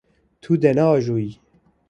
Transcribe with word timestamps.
Tu 0.41 0.51
dê 0.61 0.71
neajoyî. 0.77 1.33